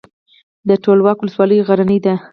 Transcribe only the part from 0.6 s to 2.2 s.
د تولک ولسوالۍ غرنۍ ده